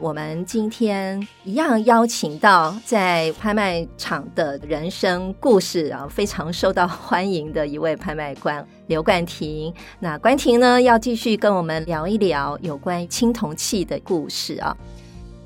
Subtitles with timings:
[0.00, 9.72] 我们今天一样邀请到在拍卖场的人生故事啊，非常受到欢迎的一位拍卖官刘冠廷。
[9.98, 14.74] 那冠廷呢，要继续跟我们聊一聊有关青铜器的故事啊。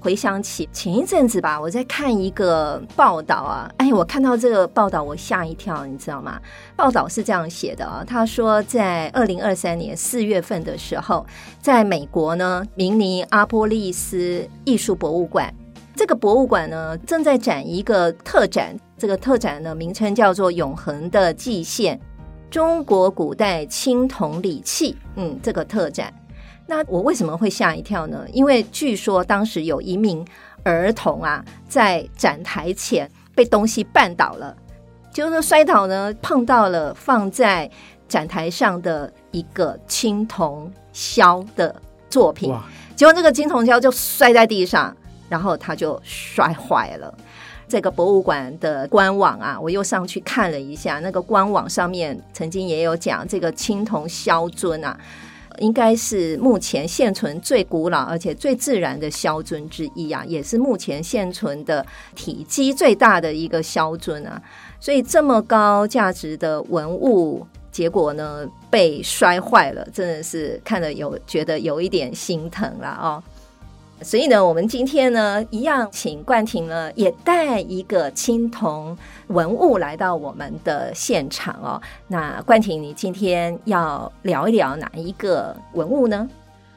[0.04, 6.38] 回想起前一阵子吧，我在看一个报道啊，哎，我看到这个报道，我吓一跳，你知道吗？
[6.77, 11.24] 报道是这样写的啊，他说在二零二三年四月份的时候，
[11.62, 15.50] 在美国呢，明尼阿波利斯艺术博物馆，
[15.96, 21.98] 这个博物馆呢正在展一个特展，这个特展呢名称叫做“永恒的季线：
[22.50, 24.94] 中国古代青铜礼器”。
[25.16, 26.12] 嗯，这个特展。
[26.66, 28.24] 那我为什么会吓一跳呢？
[28.32, 30.26] 因为据说当时有一名
[30.62, 34.56] 儿童啊，在展台前被东西绊倒了，
[35.12, 37.70] 就是摔倒呢，碰到了放在
[38.08, 41.74] 展台上的一个青铜箫的
[42.08, 42.54] 作品，
[42.96, 44.96] 结果这个青铜箫就摔在地上，
[45.28, 47.14] 然后他就摔坏了。
[47.68, 54.98] 这个博物馆的官网啊，我又上去看了一下，那个官网上面曾经也有讲这个青铜箫尊啊。
[55.58, 64.41] 应该是目前现存最古老而且最自然的肖尊之一啊，也是目前现存的体积最大的一个肖尊啊。
[64.80, 73.22] 所以这么高价值的文物，结果呢被摔坏了，真的是看了有觉得有一点心疼了哦。
[74.03, 78.97] 所以呢，我们今天呢，一样请冠廷呢，也带一个青铜
[79.28, 81.81] 文物来到我们的现场哦。
[82.09, 86.28] 那冠廷，你今天要聊一聊哪一个文物呢？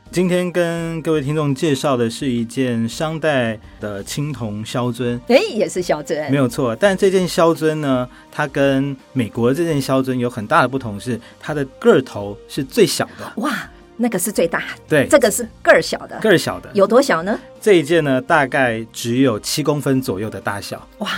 [0.09, 6.73] 今天跟各位听众介绍的是一件商代的青铜箫尊，哎，也是箫尊，没有错。
[6.73, 13.41] 但这件箫尊呢，它跟美国的这件箫尊有很大的不同，是它的个头是最小的。
[13.41, 13.69] 哇！
[13.99, 17.39] 那个是最大，对，这个是个儿小的，个儿小的，有多小呢？
[17.59, 21.09] 这一件呢，大概只有七公分左右的大小，哇，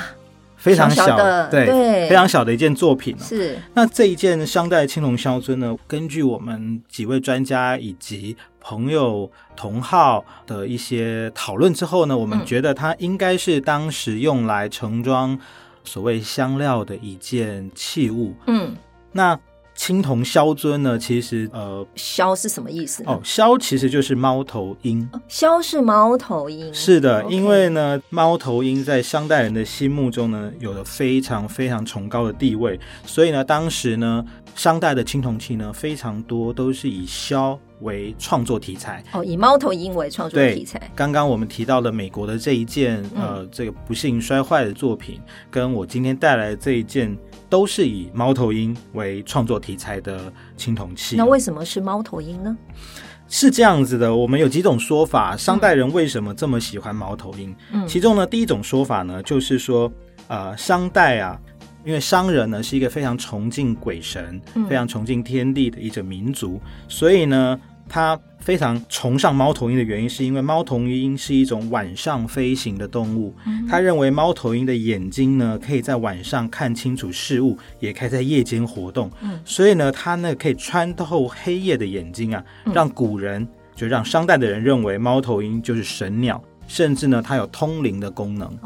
[0.56, 3.24] 非常小，的，对，对，非常小的一件作品哦。
[3.24, 15.38] 是，那这一件商代青铜箫尊呢，根据我们几位专家以及朋友同好的一些讨论之后呢，我们觉得它应该是当时用来盛装
[15.84, 18.34] 所谓香料的一件器物。
[18.48, 18.74] 嗯，
[19.12, 19.38] 那。
[19.80, 23.02] 青铜箫尊呢，其实呃，箫是什么意思？
[23.06, 25.10] 哦，箫其实就是猫头鹰。
[25.30, 26.72] 箫是猫头鹰。
[26.74, 39.02] 是的因为呢，猫头鹰在商代人的心目中呢，有了非常非常崇高的地位，所以呢，当时呢，商代的青铜器呢，非常多都是以箫为创作题材。
[39.14, 40.92] 哦，以猫头鹰为创作题材。
[40.94, 47.18] 刚刚我们提到了美国的这一件，呃，这个不幸摔坏的作品，嗯、跟我今天带来的这一件。
[47.50, 51.16] 都是以猫头鹰为创作题材的青铜器。
[51.16, 52.56] 那为什么是猫头鹰呢？
[53.28, 55.36] 是这样子的，我们有几种说法。
[55.36, 57.56] 商代人为什么这么喜欢猫头鹰？
[57.72, 59.92] 嗯，其中呢，第一种说法呢，就是说，
[60.28, 61.40] 呃，商代啊，
[61.84, 67.60] 因为商人呢是一个非常崇敬鬼神、嗯、非常崇敬天地的一种民族，所以呢。
[67.90, 73.36] 他非常崇尚猫头鹰的原因，是因为猫头鹰是一种晚上飞行的动物。
[73.68, 79.12] 他认为猫头鹰的眼睛呢，可以在晚上看清楚事物，也可以在夜间活动。
[79.44, 82.42] 所以呢，它呢可以穿透黑夜的眼睛啊，
[82.74, 83.46] 让古人
[83.76, 88.58] 就让商代的人认为猫头鹰就是神鸟，甚至呢它有通灵的功能。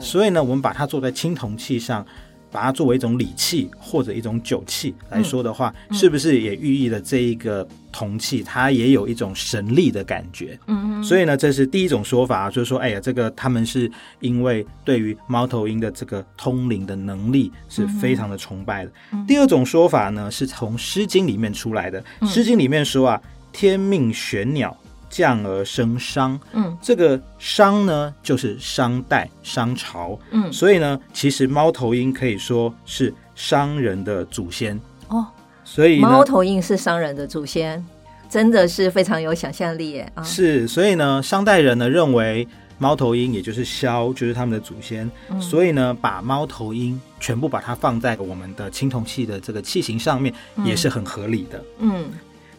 [0.00, 2.04] 所以呢，我们把它做在青铜器上。
[2.50, 10.58] 把它作为一种礼器或者一种酒器来说的话，嗯、是不是也寓意了这一个铜器它也有一种神力的感觉？
[10.66, 11.04] 嗯嗯。
[11.04, 13.90] 所以呢，这是第一种说法，就是说，哎呀，这个他们是
[14.20, 18.92] 因为对于猫头鹰的这个通灵的能力是非常的崇拜的。
[19.12, 24.76] 嗯、第二种说法呢，是从《诗经》里面出来的，《诗经》里面说啊，天命玄鸟。
[25.10, 34.80] 降而生商，嗯，这个商呢，就是商代商朝，嗯，所以呢，其实猫头鹰可以说是商人的祖先。
[35.08, 35.26] 哦，
[35.64, 37.84] 所以猫头鹰是商人的祖先，
[38.28, 40.22] 真的是非常有想象力耶啊！
[40.22, 42.46] 是，所以呢，商代人呢认为
[42.78, 50.32] 猫头鹰也就是枭，就是他们的祖先，嗯，所以呢，把猫头鹰全部把它放在我们的青铜器的这个器型上面，
[50.64, 52.04] 也是很合理的，嗯。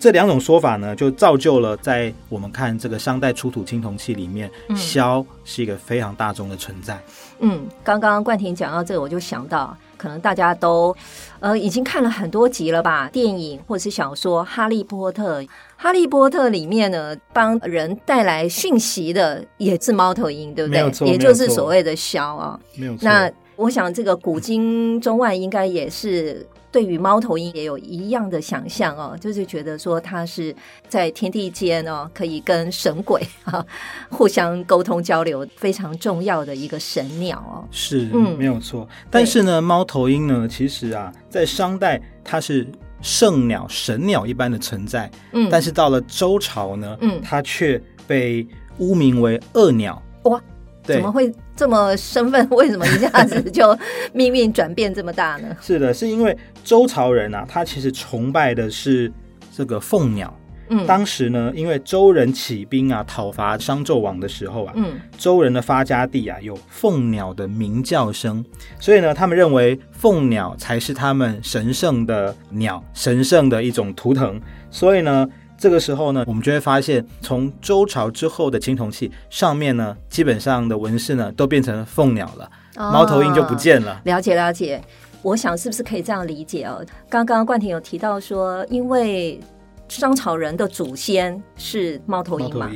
[0.02, 7.00] 这两种说法呢，就造就了在我们看这个商代出土青铜器里面，萧是一个非常大众的存在。
[7.40, 10.96] 嗯，刚刚冠廷讲到这个，我就想到，可能大家都
[11.40, 13.08] 呃已经看了很多集了吧？
[13.14, 15.40] 电影或者是小说《哈利波特》，
[15.78, 20.80] 《哈利波特》里面呢，帮人带来讯息的也是猫头鹰，对不对？
[20.80, 22.60] 没有错，也就是所谓的萧啊。
[22.76, 23.02] 没有错。
[23.04, 30.56] 那我想，这个古今中外应该也是对于猫头鹰也有一样的想象哦，就是觉得说它是
[30.88, 33.66] 在天地间哦，可以跟神鬼啊
[34.10, 37.68] 互相沟通交流，非常重要的一个神鸟哦。
[37.72, 38.88] 是，嗯，没有错。
[39.10, 42.66] 但是呢，猫头鹰呢，其实啊，在商代它是
[43.02, 48.48] 圣鸟、神鸟一般的存在，嗯，但是到了周朝呢，嗯，它却被
[48.78, 50.02] 污名为恶鸟。
[50.24, 50.42] 哇！
[50.84, 52.48] 对怎么会这么身份？
[52.50, 53.78] 为什么一下子就
[54.14, 55.56] 命运转变这么大呢？
[55.62, 59.12] 是的，是因为周朝人啊，他其实崇拜的是
[59.56, 60.36] 这个凤鸟。
[60.74, 68.44] 嗯，当时呢，因为周人起兵啊，讨伐商纣王的时候啊，嗯，周人的发家地啊，有凤鸟的鸣叫声，
[68.80, 74.40] 所以呢，他们认为凤鸟才是他们神圣的鸟，神圣的一种图腾，
[74.70, 75.28] 所以呢。
[75.62, 84.02] 这个时候呢，我们就会发现，从周朝之后的青铜器上面呢，基本上的纹饰呢，都变成凤鸟了，哦、猫头鹰就不见了。
[84.06, 84.82] 了解了解，
[85.22, 86.84] 我想是不是可以这样理解哦？
[87.08, 89.40] 刚刚冠廷有提到说，因为
[89.88, 92.68] 商朝人的祖先是猫头鹰嘛，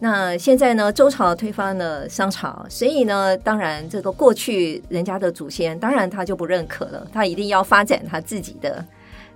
[0.00, 8.84] 那现在呢，周朝推翻了商朝，所以呢，当然这个过去人家的祖先，当然他就不认可了，他一定要发展他自己的。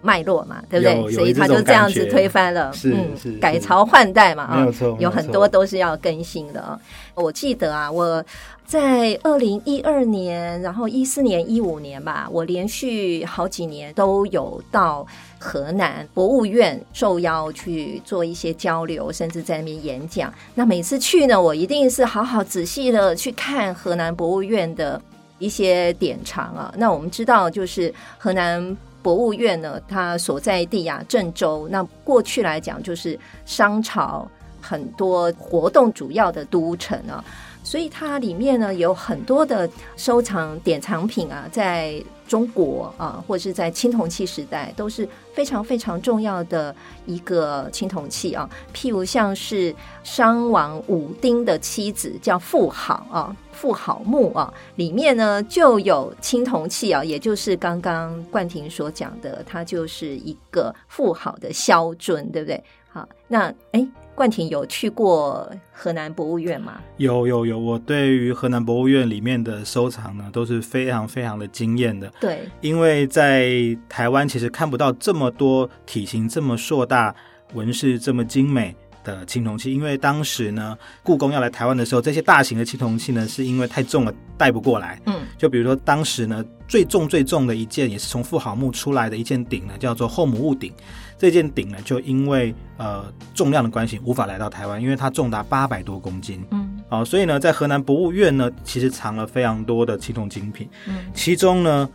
[0.04, 1.12] 脉络嘛，对不对？
[1.12, 4.68] 所以他就这样子推翻了，嗯，改朝换代嘛，啊，
[4.98, 6.78] 有很多都是要更新的啊。
[7.14, 8.22] 我记得啊，我
[8.66, 15.06] 在二零一二年，然后一四年、一五年吧，我连续好几年都有到
[15.38, 20.30] 河南博物院受邀去做一些交流，甚至在那边演讲。
[20.54, 25.00] 那每次去呢，我一定是好好仔细的去看河南博物院的
[25.38, 26.74] 一些典藏啊。
[26.76, 28.76] 那我们知道，就是河南。
[29.04, 31.68] 博物院呢，它所在地啊，郑州。
[31.70, 34.26] 那过去来讲，就是商朝
[34.62, 37.22] 很多活动主要的都城啊，
[37.62, 48.48] 所以它里面呢有很多的收藏典藏品啊，在中国啊，或是在青铜器时代都是非常非常重要的一个青铜器啊。
[48.72, 53.36] 譬如像是商王武丁的妻子叫妇好啊。
[53.52, 62.62] 妇好墓啊，里面呢就有青铜器啊，也就是刚刚冠廷所讲的，它就是一个妇好的肖尊，对不对？
[62.94, 66.80] 好，那哎，冠廷有去过河南博物院吗？
[66.96, 72.08] 有有有，我对于河南博物院里面的收藏呢，都是非常非常的惊艳的。
[72.20, 77.12] 对，因为在台湾其实看不到这么多体型这么硕大、
[77.54, 78.72] 纹饰这么精美。
[79.02, 84.98] 的青铜器，因为当时呢，故宫要来台湾的时候，这些大型的青铜器呢，是因为太重了带不过来。
[85.04, 90.72] 嗯，就比如说当时呢，最重最重的一件，也是从富豪墓出来的一件鼎呢，叫做后母戊鼎。
[91.16, 96.44] 这件鼎呢，就因为呃重量的关系，无法来到台湾，因为它重达八百多公斤。
[96.50, 100.68] 嗯，哦，所以呢，在河南博物院呢，其实藏了非常多的青铜精品。
[100.86, 101.88] 嗯，其中呢。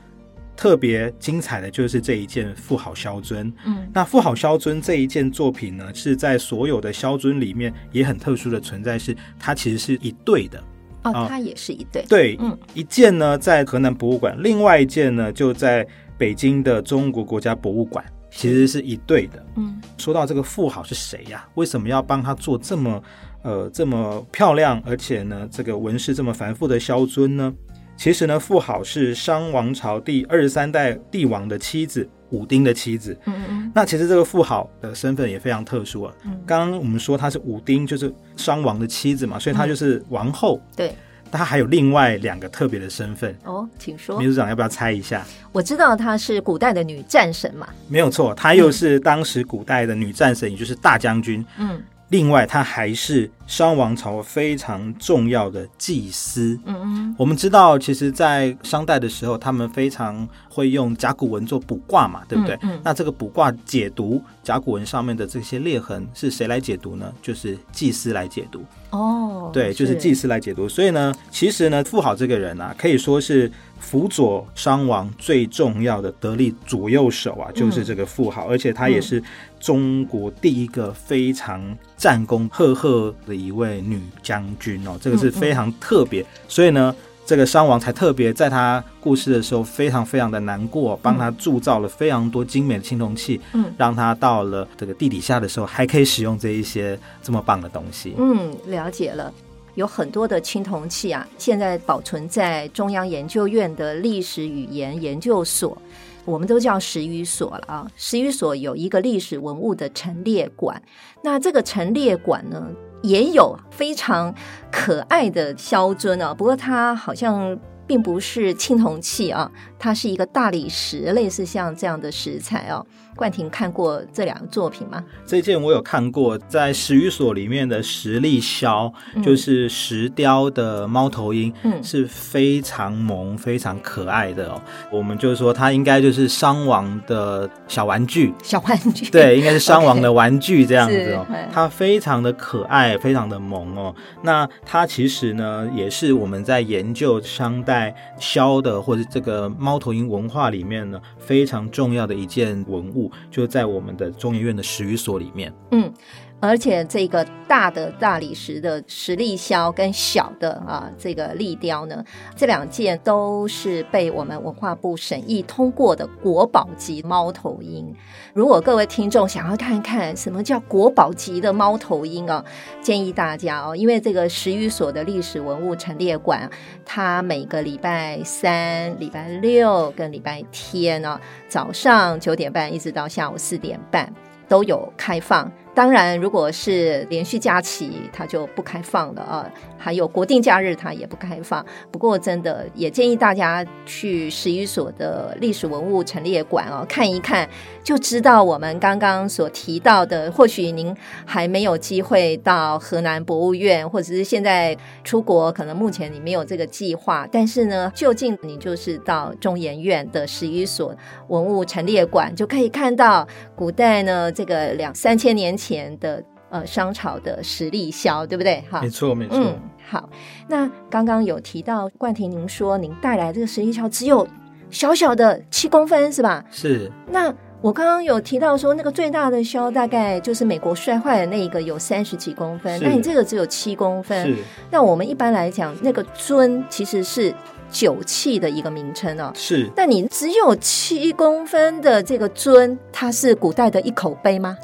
[0.59, 3.49] 特别精彩的就是这一件富好萧尊。
[3.65, 10.61] 嗯，那富好萧尊这一件作品呢，是在所有的萧尊里面也很特殊的存在，是它其实是一对的。
[11.05, 12.05] 哦，它也是一对。
[12.09, 19.45] 对，嗯，一件呢在河南博物馆，另外一件呢就在北京的中国国家博物馆，其实是一对的。
[19.55, 21.47] 嗯，说到这个妇好是谁呀？
[21.55, 23.03] 为什么要帮他做这么
[23.43, 27.53] 呃这么漂亮，而且呢这个纹饰这么繁复的萧尊呢？
[27.97, 33.17] 其实呢，妇好是商王朝第二十三代帝王的妻子，武丁的妻子。
[33.25, 33.71] 嗯嗯。
[33.75, 36.13] 那其实这个妇好的身份也非常特殊啊。
[36.23, 36.39] 嗯。
[36.45, 40.61] 刚刚我们说她是武丁，就是商王的妻子嘛，所以她就是王后。
[40.69, 40.95] 嗯、对。
[41.31, 43.35] 她还有另外两个特别的身份。
[43.43, 44.19] 哦，请说。
[44.19, 45.25] 秘书长要不要猜一下？
[45.51, 47.67] 我知道她是古代的女战神嘛。
[47.87, 51.45] 没有错，她又是当时古代的女战神，嗯、也就是大将军。
[51.57, 51.81] 嗯。
[52.09, 56.59] 另外，她还是商王朝非常重要的祭司。
[56.65, 62.55] 嗯嗯，我们知道，其实，在商代的时候，他们非常会用甲骨文做卜卦嘛，对不对？
[62.63, 62.81] 嗯，嗯。
[62.83, 67.13] 那这个卜卦解读甲骨文上面的这些裂痕，是谁来解读呢？
[67.21, 68.65] 就是祭司来解读。
[68.91, 70.67] 哦，对，就是祭司来解读。
[70.67, 73.51] 所以呢，其实呢，富好这个人啊，可以说是。
[73.81, 79.23] 辅佐商王最重要的得力左右手啊，就是这个富好，嗯、而且他也是
[79.57, 81.63] 中国第一个非常
[81.95, 86.21] 战功赫赫的一位女将军哦，这个是非常特别。
[86.21, 86.93] 嗯嗯，所以呢，
[87.29, 98.15] 这个商王才特别在他过世的时候非常非常的难过，帮他铸造了非常多精美的青铜器，嗯，让他到了这个地底下的时候还可以使用这一些这么棒的东西。
[98.17, 99.31] 嗯，了解了，
[99.75, 105.79] 有很多的青铜器啊，现在保存在中央研究院的历史语言研究所，
[106.25, 107.87] 我们都叫史语所了啊。
[107.95, 110.81] 史语所有一个历史文物的陈列馆，
[111.23, 112.67] 那这个陈列馆呢，
[113.01, 114.33] 也有非常
[114.71, 122.85] 可爱的肖尊啊，不过它好像并不是青铜器啊，它是一个大理石，类似像这样的石材哦。
[123.19, 125.03] 冠廷看过这两个作品吗？
[125.25, 134.61] 这件我有看过，在史语所里面的石立肖，嗯、就是石雕的猫头鹰，嗯，是非常萌、非常可爱的哦。
[134.89, 141.27] 我们就是说，它应该就是商王的小玩具，小玩具， 对，应该是商王的玩具这样子哦。
[141.29, 143.93] Okay, 它非常的可爱，非常的萌哦。
[144.23, 153.08] 那它其实呢，也是我们在研究商代肖的或者这个猫头鹰文化里面呢，非常重要的一件文物。
[153.29, 155.53] 就在我们的中研院的史语所里面。
[155.71, 155.91] 嗯。
[156.41, 162.03] 而且这个大的大理石的石立肖跟小的啊这个立雕呢，
[162.35, 167.93] 这两件都是被我们文化部审议通过的国宝级猫头鹰。
[168.33, 172.43] 如果各位听众想要看看什么叫国宝级的猫头鹰啊，
[172.81, 176.49] 建议大家哦，因为这个十余所的历史文物陈列馆，
[176.85, 181.19] 它每个礼拜三、礼拜六跟礼拜天呢，
[181.49, 184.13] 早上九点半一直到下午四点半
[184.47, 185.51] 都有开放。
[185.73, 189.49] 当然，如果是连续假期，它就不开放了啊。
[189.79, 191.65] 还有国定假日，它也不开放。
[191.91, 197.47] 不过，真的也建议大家去十一所的历史文物陈列馆哦，看一看，
[197.83, 200.31] 就知道我们刚刚所提到的。
[200.31, 200.95] 或许您
[201.25, 207.27] 还没有机会到河南博物院，或者是现在出国，可能目前你没有这个计划。
[207.31, 210.95] 但是呢，就近你就是到中研院的十一所
[211.27, 215.49] 文物陈列馆，就可以看到古代呢这个两三千年。
[215.59, 218.63] 前的呃商朝的石立肖，对不对？
[218.69, 219.37] 哈，没错没错。
[219.37, 220.09] 嗯，好。
[220.47, 224.27] 那刚刚有提到冠廷，您说您带来这个石立肖只有
[224.69, 226.43] 小小的七公分，是吧？
[226.51, 226.91] 是。
[227.11, 232.79] 那我刚刚有提到说，那个最大的肖大概就是美国摔坏的那一个，有三十几公分。
[232.81, 234.25] 那你这个只有七公分。
[234.25, 234.35] 是。
[234.71, 237.33] 那我们一般来讲，那个尊其实是。
[237.71, 239.69] 酒器的一个名称哦，是。
[239.75, 244.57] 那你只有七公分的这个尊，它是古代的一口杯吗？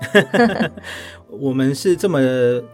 [1.29, 2.19] 我们是这么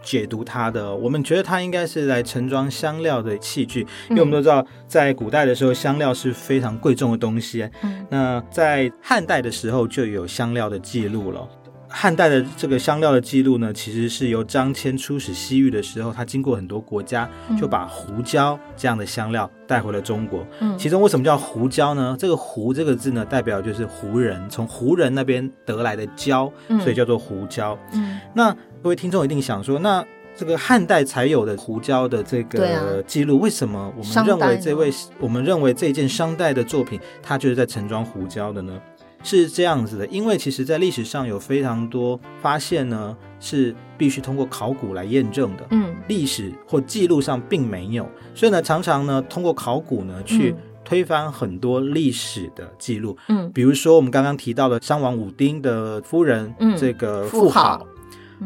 [0.02, 7.68] 解读它的，我们觉得它应该是来盛装香料的器具，因为我们都知道，在古代的时候，香料是非常贵重的东西。
[7.82, 11.48] 嗯，那在汉代的时候就有香料的记录了。
[11.92, 17.28] 汉代的这个香料的记录呢，其实是由张骞出使西域的时候，他经过很多国家，
[17.60, 20.44] 就把胡椒这样的香料带回了中国。
[20.60, 22.16] 嗯，其中为什么叫胡椒呢？
[22.18, 27.78] 这个“胡”这个字呢，代表就是胡人，从胡人那边得来的椒，所以叫做胡椒。
[27.92, 38.80] 嗯，那各位听众一定想说，那这个汉代才有的胡椒的这个记录，为什么我们认为这位我们认为这件商代的作品，它就是在盛装胡椒的呢？
[39.22, 45.66] 是这样子的，因为其实，在历史上有非常多发现呢，是必须通过考古来验证的。
[45.70, 53.16] 嗯，历史或记录上并没有，所以呢，常常呢，通过考古呢，去推翻很多历史的记录。
[53.28, 57.86] 嗯，比如说我们刚刚提到的商王武丁的夫人，嗯，这个妇好。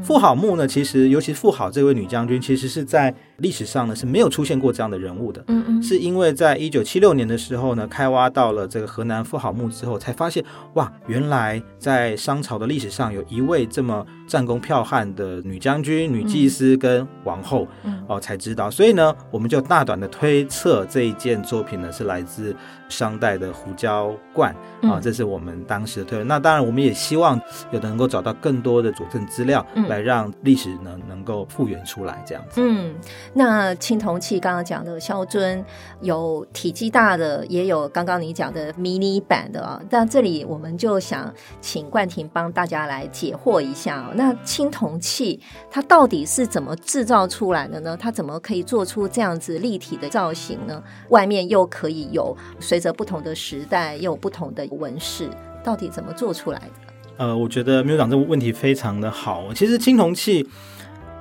[0.03, 5.43] 妇好墓呢，其实尤其妇好这位女将军，其实是在历史上呢是没有出现过这样的人物的。
[5.49, 17.67] 嗯嗯，是因为在一九七六年的时候呢，开挖到了这个河南妇好墓之后，才发现哇，原来在商朝的历史上有一位这么战功剽悍的女将军、女祭司跟王后。
[17.85, 18.71] 嗯，哦，才知道。
[18.71, 22.55] 所以呢，我们就大胆的推测这一件作品呢是来自
[22.89, 26.27] 商代的胡椒罐啊，这是我们当时的推论。
[26.27, 27.41] 那当然，我们也希望
[27.71, 29.65] 有的能够找到更多的佐证资料。
[29.89, 32.61] 来让历史呢能够复原出来，这样子。
[32.61, 32.93] 嗯，
[33.35, 35.65] 那青铜器刚刚讲的肖尊
[36.01, 39.81] 有体积大的，也有刚刚你讲的迷你版的啊。
[39.91, 44.11] 那这里我们就想请冠廷帮大家来解惑一下。
[44.15, 45.41] 那青铜器
[45.71, 47.97] 它到底是怎么制造出来的呢？
[47.97, 50.83] 它怎么可以做出这样子立体的造型呢？
[51.09, 55.29] 外面又可以有随着不同的时代又有不同的纹饰，
[55.63, 56.95] 到底怎么做出来的？
[57.19, 59.53] 呃，我觉得秘书长这个问题非常的好。
[59.55, 60.47] 其实青铜器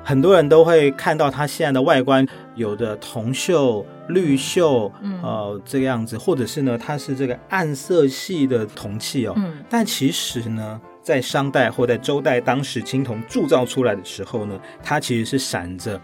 [0.05, 4.91] 很多人都会看到它现在的外观，有的铜锈、绿锈，
[5.23, 9.33] 呃，这个样子，或者是呢，它是这个暗色系的铜器哦。
[9.35, 9.57] 嗯。
[9.67, 15.99] 但其实呢，在商代或在周代，当时青铜铸造出来的时候呢，它其实是闪着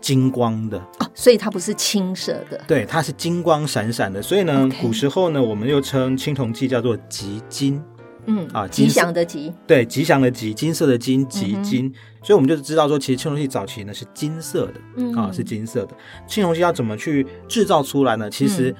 [0.00, 4.22] 金光的哦，所以它不是青色的，对，它是金光闪闪的。
[4.22, 7.78] 所以呢古时候呢，我们又称青铜器叫做吉金。
[8.26, 11.92] 嗯啊，吉祥的吉，对，吉祥的吉，金色的金，吉金，嗯、
[12.24, 15.94] 所以我们就知道说，其实青铜器早期呢是金色的，嗯啊，是金色的。
[16.26, 18.30] 青铜器要怎么去制造出来呢？
[18.30, 18.74] 其实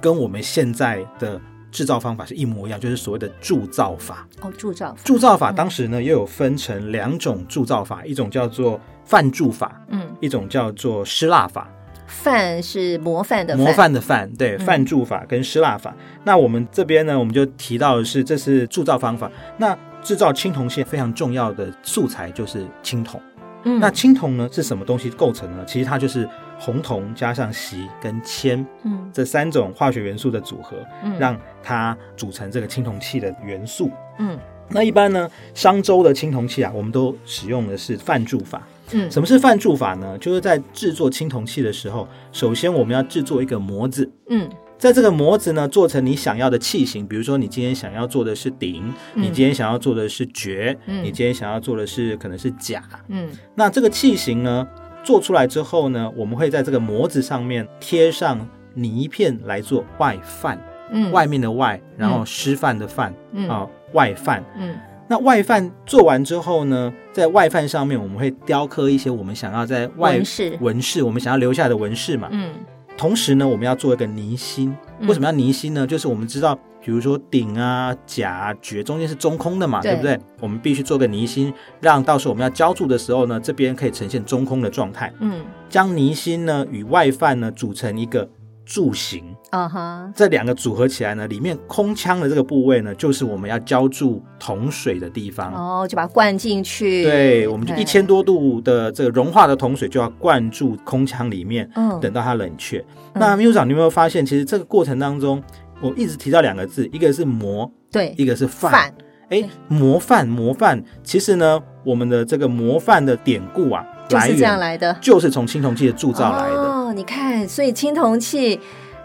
[0.00, 1.40] 跟我们现在的
[1.70, 4.26] 制造方法是一模一样，就是所谓的铸造法。
[4.40, 11.70] 哦，铸造法，铸造法当时呢又有分成两种铸造法，一种叫做范铸法，嗯，一种叫做失蜡法。
[12.08, 15.90] 范是模范的模范的范，对，范铸法跟失蜡法。
[15.90, 19.30] 嗯、那我们这边呢，我们就提到的是，这是铸造方法。
[19.58, 19.76] 那
[20.08, 23.20] 制造青铜器非常重要的素材就是青铜。
[23.64, 25.62] 嗯，那青铜呢是什么东西构成呢？
[25.66, 26.26] 其实它就是
[26.58, 33.90] 红铜加上锡跟铅，嗯，这三种化学元素的组合，嗯，让它组成这个青铜器的元素。
[34.18, 34.38] 嗯，
[34.70, 38.66] 那一般呢，商周的青铜器啊，我们都使用的是泛铸法。
[38.92, 40.16] 嗯，什么是泛铸法呢？
[40.16, 44.10] 就是在制作青铜器的时候，首先我们要制作一个模子。
[44.30, 44.48] 嗯，
[44.78, 52.82] 在这个模子呢，做成你想要的器型，比如说你今天想要做的是鼎，嗯、你今天想要做的是爵，嗯、你今天想要做的是可能是甲。
[53.08, 54.66] 嗯，那这个器型呢，
[55.02, 60.58] 做出来之后呢，我们会在这个模子上面贴上泥片来做外范。
[60.90, 64.42] 嗯，外面的外，然后师范的范，嗯、啊，外范。
[64.56, 64.74] 嗯。
[65.10, 72.28] 那外范做完之后呢，在外范上面我们会雕刻一些我们想要在外纹饰，纹饰我们想要留下来的纹饰嘛。
[72.30, 72.54] 嗯。
[72.98, 74.76] 同时呢，我们要做一个泥心。
[75.02, 75.86] 为什么要泥心呢？
[75.86, 80.18] 就是我们知道，比如说顶啊、甲、爵中间是中空的嘛，对，对不对？
[80.40, 85.12] 我们必须做个泥心，让到时候我们要浇筑的时候呢，这边可以呈现中空的状态。
[85.20, 85.42] 嗯。
[85.68, 88.28] 将泥心呢与外范呢组成一个。
[88.68, 90.12] 柱形啊哈，uh huh.
[90.14, 97.02] 这两个组合起来呢，里面空腔的这个部位呢，就是我们要浇注铜水的地方哦，oh, 就把它灌进去。
[97.02, 101.98] 对，我们就一千多度的这个融化的铜水就要灌注空腔里面，uh.
[101.98, 102.78] 等到它冷却。
[102.78, 102.84] Uh.
[103.14, 105.42] 那秘书长，你有没有发现，其实这个过程当中，
[105.80, 108.92] 我一直提到两个字，一个是模，对，一个是范。
[109.30, 113.82] 哎，模范，模范，其实呢，我们的这个模范的典故啊。
[114.08, 116.54] 就是这样来的，就是从青铜器的铸造来的。
[116.54, 118.58] 哦，你看，所以青铜器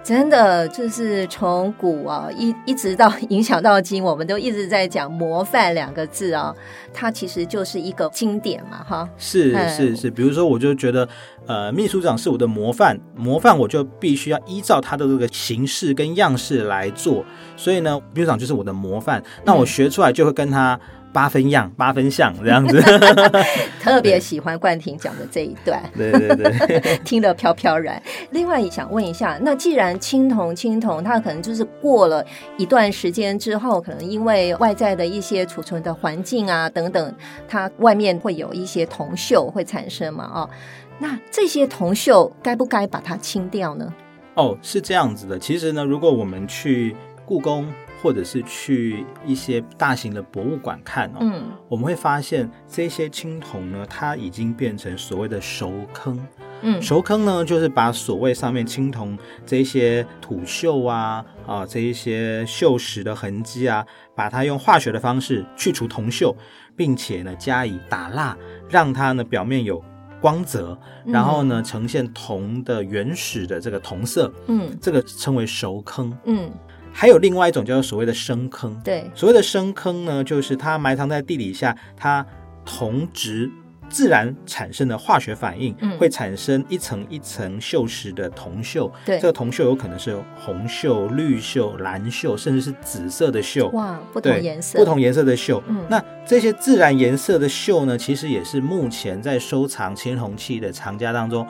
[0.03, 6.53] 真的就是从古啊一一直到 影响到今，我们都一直在讲“模范”两个字啊。
[6.93, 9.09] 它其实就是一个经典嘛，哈。
[9.17, 11.07] 是是是，比如说，我就觉得，
[11.47, 17.23] 呃，秘书长是我的模范，模范我就必须要依照他的这个形式跟样式来做。
[17.55, 20.79] 所以呢，秘书长就是我的模范，那我学出来就会跟他。
[21.13, 22.81] 八分样，八分像这样子，
[23.79, 28.01] 特别喜欢冠廷讲的这一段，对对 对， 听得飘飘然。
[28.31, 32.25] 另外，也想问一下，那既然青铜，青铜它可能就是过了
[32.57, 37.15] 一段时间之后，可能因为外在的一些储存的环境啊等等，
[37.47, 40.29] 它外面会有一些铜锈会产生嘛？
[40.33, 40.49] 哦，
[40.97, 43.93] 那这些铜锈该不该把它清掉呢？
[44.33, 45.37] 哦，是这样子的。
[45.37, 47.67] 其实呢，如果我们去故宫。
[48.03, 56.19] 或者是去一些大型的博物馆看哦，嗯，我们会发现这些青铜呢，它已经变成所谓的熟坑。
[56.63, 66.35] 嗯，熟坑呢，就是把所谓上面青铜这些土锈啊啊这一些锈蚀的痕迹啊，把它用化学的方式去除铜锈，
[66.75, 68.37] 并且呢加以打蜡，
[68.69, 69.81] 让它呢表面有
[70.19, 74.29] 光泽，然后呢呈现铜的原始的这个铜色。
[74.47, 76.13] 嗯，这个称为熟坑。
[76.25, 76.51] 嗯。
[76.93, 82.25] 还有另外一种叫做所谓的深坑，对，所谓的深坑呢，就是它埋藏在地底下，它
[82.63, 83.51] 同质
[83.89, 101.45] 自然产生的化学反应，嗯，会产生一层一层锈蚀的铜锈，对，这个铜锈有可能是红锈、绿锈、蓝锈，甚至是紫色的锈，哇，不同颜色，不同颜色的锈，嗯，那这些自然颜色的锈呢，其实也是目前在收藏青铜器的藏家当中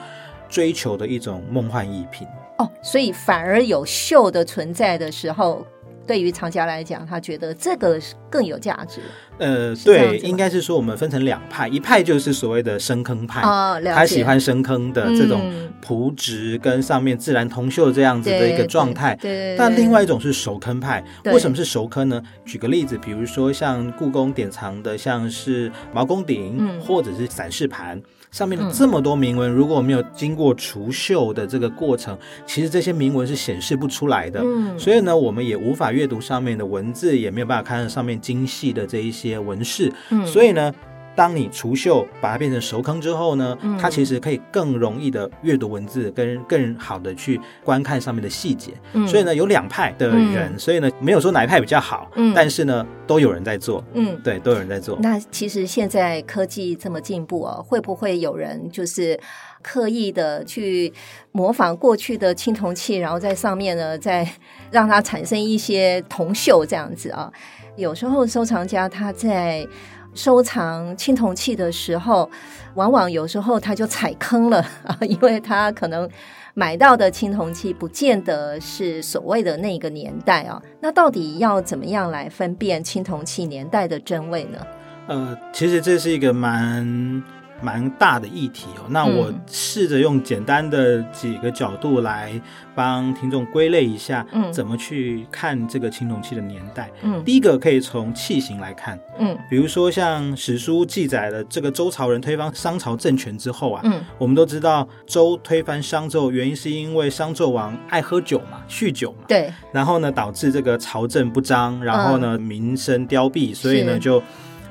[0.49, 2.27] 追求的一种梦幻逸品。
[2.57, 5.65] 哦，所以反而有锈的存在的时候，
[6.05, 9.01] 对于藏家来讲，他觉得这个更有价值。
[9.39, 19.15] 呃，对，应该是说我们分成两派，一派就是所谓的深坑派，哦，他喜欢深坑的这种朴质跟上面自然铜锈这样子的一个状态。
[19.15, 22.21] 对，但另外一种是熟坑派，对为什么是熟坑呢？
[22.45, 27.99] 举个例子，比如说像故宫典藏的，像是毛公鼎，嗯，或者是散氏盘。
[28.33, 32.17] 上面的这么多铭文，如果没有经过除锈的这个过程，
[32.47, 34.41] 其实这些铭文是显示不出来的。
[34.43, 39.93] 嗯，所以呢，我们也无法阅读上面的文字，也没有办法看到上面精细的这一些纹饰。
[40.09, 40.73] 嗯，所以呢，
[41.15, 48.71] 当你除锈把它变成熟坑之后呢，嗯、它其实可以更容易的阅读文字，跟更好的去观看上面的细节。
[48.93, 53.83] 嗯、所以呢，有两派的人，嗯、所以呢，没有说哪一派比较好，嗯、但是呢，都有人在做。
[53.93, 54.97] 嗯，对，都有人在做。
[55.01, 59.19] 那其实现在科技这么进步哦，会不会有人就是
[59.61, 60.91] 刻意的去
[61.31, 64.27] 模仿过去的青铜器，然后在上面呢，再
[64.71, 67.31] 让它产生一些铜锈这样子啊？
[67.75, 69.67] 有时候收藏家他在
[70.15, 72.29] 收藏青铜器的时候，
[72.75, 76.09] 往往有时候他就踩坑了啊， 因为他可能
[76.53, 80.61] 买到的青铜器不见得是所谓的那个年代啊。
[80.79, 84.59] 那到底要怎么样来分辨青铜器年代的真伪呢？
[85.07, 87.23] 呃，其实这是一个蛮。
[87.63, 92.33] 蛮大的议题哦，那我试着用简单的几个角度来
[92.75, 96.91] 帮听众归类一下，嗯，怎么去看这个青铜器的年代？
[97.01, 114.21] 嗯，第一个可以从器型来看，嗯，比如说像史书记载的这个周朝人推翻商朝政权之后啊，嗯，我们都知道周推翻商纣原因是因为商纣王爱喝酒嘛，酗酒嘛，对，然后呢导致这个朝政不彰，然后呢民生凋敝，所以呢就。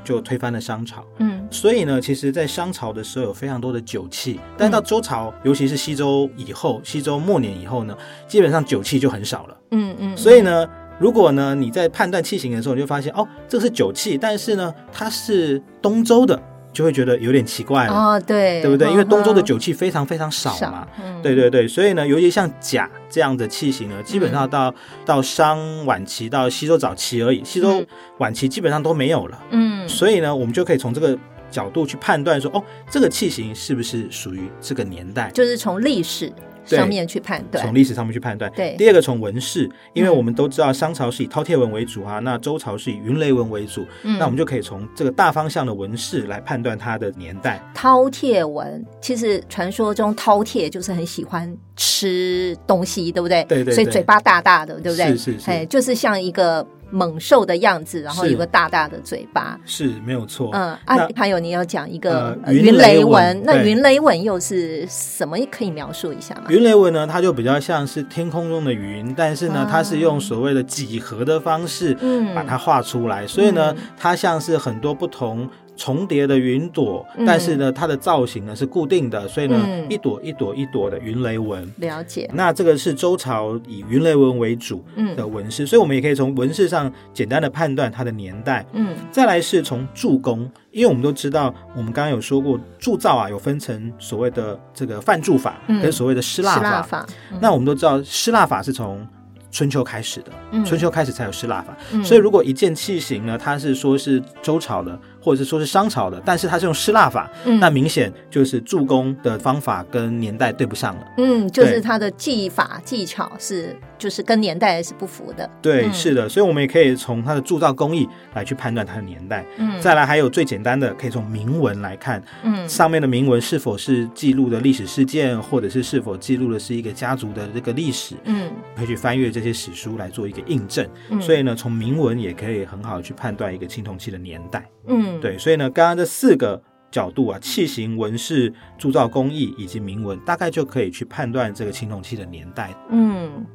[0.04, 10.16] 就推翻了商朝，嗯，所以呢，其实，在商朝的时候有非常多的酒器，但到周朝，嗯、尤其是西周以后，西周末年以后呢，基本上酒器就很少了，嗯嗯，嗯。
[10.16, 16.40] 所以呢，如果呢你在判断器型的时候，你就发现哦，这是酒器，但是呢，它是东周的。
[16.72, 18.90] 就会觉得有点奇怪了哦，对，对不对？
[18.90, 27.85] 因为东周的酒器非常非常少嘛，嗯、对对对，所以呢，尤其像甲这样的器型呢，基本上到、嗯、到商晚期到西周早期而已，西周
[28.18, 31.18] 晚期基本上都没有了，嗯，所以呢，我们就可以从这个
[31.50, 35.30] 角度去判断说，哦，这个器型是不是属于这个年代？
[35.32, 36.32] 就是从历史。
[36.64, 38.51] 上面去判断，从历史上面去判断。
[38.53, 47.62] 对，第二个从纹饰，因为我们都知道商朝是以饕餮纹为主啊，那周朝是以云雷纹为主，那我们就可以从这个大方向的纹饰来判断它的年代。
[47.75, 53.44] 饕餮纹，其实传说中饕餮就是很喜欢吃东西，对不对？
[53.44, 53.75] 对对。
[53.75, 55.07] 所以嘴巴大大的，对不对？
[55.09, 55.51] 是是是。
[55.51, 56.66] 哎，就是像一个。
[56.92, 60.50] 猛兽的样子，然后有个大大的嘴巴，是，没有错。
[60.52, 65.37] 嗯那啊，还有你要讲一个云雷纹，那云雷纹又是什么？
[65.50, 66.42] 可以描述一下吗？
[66.50, 71.96] 云雷纹呢，它就比较像是天空中的云，但是呢，啊、它是用所谓的几何的方式，
[72.35, 75.48] 把它画出来，嗯、所以呢，它像是很多不同。
[75.76, 81.66] 重叠的云朵，但是呢，它的造型呢是固定的，所以呢，一朵一朵一朵的云雷纹。
[81.78, 82.30] 了解。
[82.35, 84.85] 那这个是周朝以云雷纹为主
[85.16, 88.64] 的纹饰，所以我们也可以从纹饰上简单的判断它的年代。
[88.72, 88.94] 嗯。
[89.11, 97.06] 再来是从铸工，因为我们都知道，我们刚刚有说过铸造啊，有分成所谓的这个范铸法跟所谓的失蜡法。
[97.40, 99.06] 那我们都知道，失蜡法是从
[99.50, 100.32] 春秋开始的，
[100.64, 101.76] 春秋开始才有失蜡法。
[102.02, 104.98] 所以如果一件器型呢，它是说是周朝的。
[105.22, 111.06] 或者是说是商朝的，但是它是用失蜡法，嗯，那明显就是铸工的方法跟年代对不上了。
[111.18, 115.48] 嗯，就是它的技法技巧是，就是跟年代是不符的。
[115.62, 119.44] 对，嗯、是的，所以我们也可以从它的铸造工艺来去判断它的年代。
[119.58, 128.16] 嗯，再来还有最简单的，可以从铭文来看，嗯，上面的铭文是否是记录的历史事件，或者是是否记录的是一个家族的这个历史。
[128.24, 130.85] 嗯，可以去翻阅这些史书来做一个印证。
[131.11, 134.68] 嗯，所以呢，从铭文也可以很好去判断一个青铜器的年代。
[134.88, 135.12] 嗯。
[135.20, 142.75] 对，所以呢，刚刚这四个角度啊，器型、纹饰、铸造工艺以及铭文，大概就可以去判断这个青铜器的年代。
[142.90, 143.46] 嗯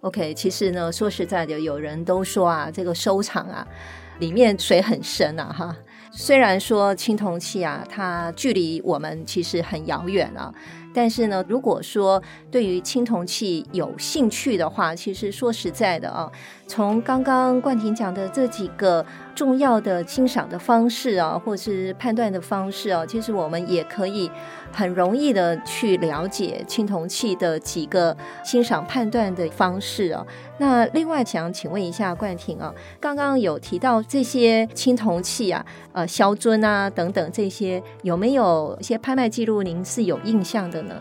[0.00, 3.66] ，OK，其实呢，说实在的，有人都说啊，这个收藏啊，
[4.18, 5.76] 里面水很深啊，哈。
[6.12, 10.54] 虽然说青铜器啊，它距离我们其实很遥远啊。
[10.94, 16.32] 但是呢，如果说对于青铜器有兴趣的话，其实说实在的啊，
[16.66, 24.30] 从刚刚冠廷讲的这几个重要的欣赏的方式啊，或是判断的方式啊，其实我们也可以
[24.72, 30.26] 很容易的去了解青铜器的几个欣赏判断的方式啊。
[30.58, 40.94] 那另外想请问一下冠廷啊，刚刚有提到这些青铜器啊，呃，萧尊啊等等这些，有没有一些拍卖记录您是有印象的呢？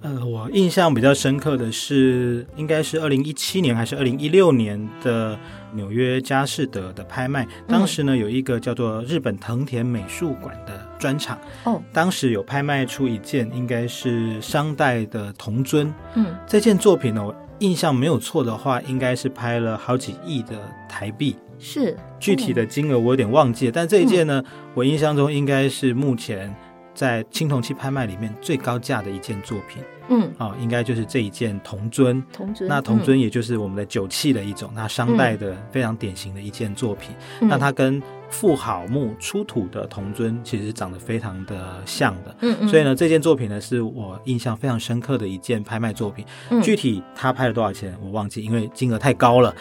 [0.00, 5.36] 呃，我印象比较深刻的是，应该是二零一七年还是二零一六年的
[5.74, 7.44] 纽约佳士得的拍卖。
[7.66, 11.36] 当时呢，有一个叫做日本藤田美术馆的专场。
[11.64, 15.92] 哦，当时有拍卖出一件应该是商代的铜尊。
[16.14, 20.56] 嗯，这件作品呢，我印象没有错的话，应该是拍了好几亿的
[20.88, 21.34] 台币。
[21.58, 26.54] 是，具体的金额我有点忘记了，但这一件呢，嗯，我印象中应该是目前。
[26.98, 32.20] 在青铜器拍卖里面最高价的一件作品，嗯，啊，应该就是这一件铜尊。
[32.32, 37.14] 铜尊，那铜尊也就是我们的酒器的一种，那商代的非常典型的一件作品。
[37.40, 46.24] 嗯、那它跟妇好墓出土的铜尊其实长得非常的像的，嗯嗯，所以呢，这件作品呢是我印象非常深刻的一件拍卖作品。
[46.50, 49.54] 嗯、具体他拍了多少钱我忘记，因为金额太高了。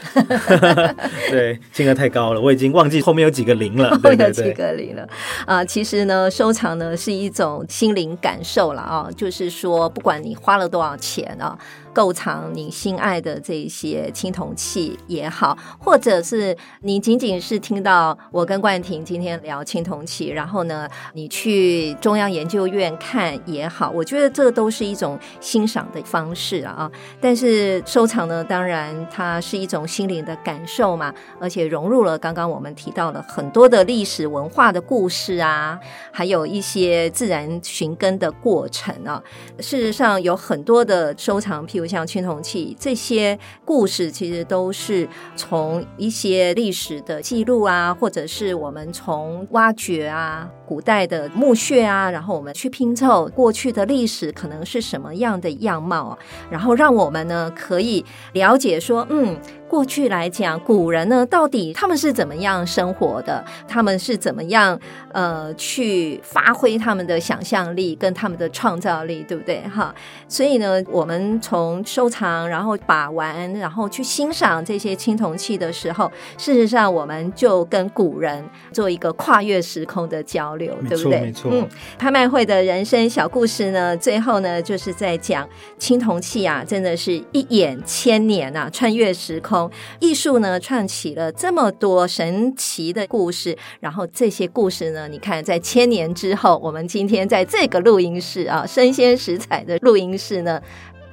[1.31, 3.97] 对，金额太高了，我已经忘记后面有几个零了。
[4.03, 5.07] 对对对，后面有几个零了
[5.45, 5.63] 啊！
[5.63, 11.57] 其实呢，收藏呢是一种心灵感受了啊，就是说，不管你花了多少钱啊。
[11.97, 26.87] 购藏你心爱的这些青铜器也好，或者是你仅仅是听到我跟冠廷今天聊青铜器，然后呢，你去中央研究院看也好，我觉得这都是一种欣赏的方式啊。
[27.19, 35.79] 但是收藏呢，当然它是一种心灵的感受嘛，而且融入了刚刚我们提到了很多的历史文化的故事啊，
[36.11, 39.19] 还有一些自然寻根的过程啊。
[39.57, 41.86] 事实上，有很多的收藏，譬如。
[41.87, 56.17] 像青铜器这些故事，其实都是从一些历史的记录啊，或者是我们从挖掘啊，古代的墓穴啊，然后我们去拼凑过去的历史可能是什么样的样貌，
[56.51, 58.03] 然后让我们呢可以
[58.33, 59.37] 了解说，嗯。
[59.69, 63.43] 过去来讲，古人呢，到底他们是怎么样生活的？
[63.67, 64.79] 他们是怎么样
[65.11, 69.61] 呃去发挥他们的想象力跟他们的创造力，对不对？
[69.67, 69.93] 哈，
[70.29, 81.21] 所以呢，我们从收藏，然后把玩，然后去欣赏这些青铜器的时候，事实上，我们就跟古人做一个跨越时空的交流，对不对？
[81.21, 81.49] 没错。
[81.51, 81.67] 嗯，
[81.97, 89.71] 拍卖会的人生小故事呢，最后呢，就是在讲青铜器啊，真的是一眼千年啊，穿越时空。
[89.99, 100.61] 艺术呢，串起了这么多神奇的故事，然后这些故事呢，你看，在千年之后，我们今天在这个录音室啊，生鲜食材的录音室呢，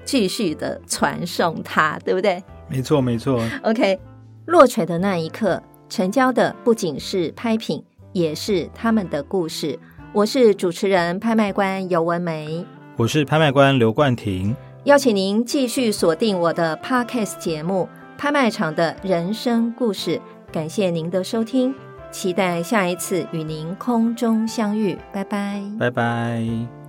[0.04, 2.42] 继续的传送它，对不对？
[2.68, 3.42] 没错，没错。
[3.62, 3.98] OK，
[4.46, 9.78] 落锤的那一刻，成交的不仅是拍品，也是他们的故事。
[10.14, 12.64] 我是主持人、拍卖官尤文梅，
[12.96, 14.56] 我是拍卖官刘冠廷。
[14.84, 20.16] 邀请您继续锁定我的 Podcast 节目《拍卖场的人生故事》，
[20.52, 21.74] 感谢您的收听，
[22.12, 26.83] 期待下一次与您空中相遇，拜拜，拜拜。